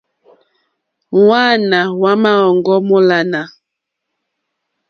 [1.21, 3.41] Hwáāná hwá má òŋɡô mólánà.